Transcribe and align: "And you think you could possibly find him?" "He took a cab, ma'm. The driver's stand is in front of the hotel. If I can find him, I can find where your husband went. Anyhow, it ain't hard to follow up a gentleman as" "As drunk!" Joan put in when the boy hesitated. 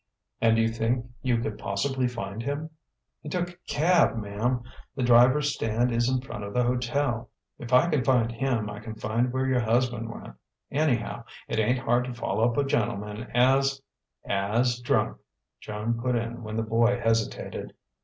"And 0.41 0.57
you 0.57 0.67
think 0.67 1.05
you 1.21 1.37
could 1.37 1.59
possibly 1.59 2.07
find 2.07 2.41
him?" 2.41 2.71
"He 3.21 3.29
took 3.29 3.51
a 3.51 3.57
cab, 3.67 4.15
ma'm. 4.17 4.63
The 4.95 5.03
driver's 5.03 5.53
stand 5.53 5.91
is 5.91 6.09
in 6.09 6.21
front 6.21 6.43
of 6.43 6.55
the 6.55 6.63
hotel. 6.63 7.29
If 7.59 7.71
I 7.71 7.87
can 7.87 8.03
find 8.03 8.31
him, 8.31 8.67
I 8.67 8.79
can 8.79 8.95
find 8.95 9.31
where 9.31 9.45
your 9.45 9.59
husband 9.59 10.09
went. 10.09 10.33
Anyhow, 10.71 11.25
it 11.47 11.59
ain't 11.59 11.77
hard 11.77 12.05
to 12.05 12.15
follow 12.15 12.49
up 12.49 12.57
a 12.57 12.63
gentleman 12.63 13.29
as" 13.35 13.79
"As 14.27 14.79
drunk!" 14.79 15.19
Joan 15.59 16.01
put 16.01 16.15
in 16.15 16.41
when 16.41 16.55
the 16.57 16.63
boy 16.63 16.99
hesitated. 16.99 17.75